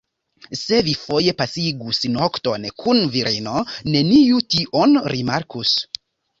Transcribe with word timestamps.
Se 0.59 0.77
vi 0.87 0.95
foje 1.01 1.33
pasigus 1.41 1.99
nokton 2.15 2.67
kun 2.85 3.03
virino, 3.19 3.63
neniu 3.93 4.43
tion 4.57 5.01
rimarkus. 5.17 5.79